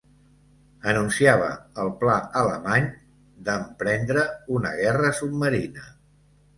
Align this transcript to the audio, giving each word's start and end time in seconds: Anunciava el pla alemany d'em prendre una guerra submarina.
Anunciava 0.93 1.49
el 1.83 1.91
pla 2.01 2.17
alemany 2.41 2.89
d'em 3.51 3.71
prendre 3.85 4.27
una 4.61 4.77
guerra 4.85 5.17
submarina. 5.23 5.91